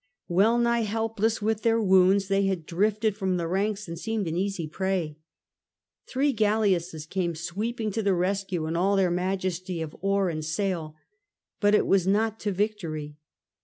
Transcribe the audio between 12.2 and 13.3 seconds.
to victory.